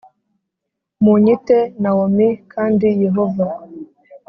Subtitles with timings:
[1.03, 3.45] Munyita nawomi kandi yehova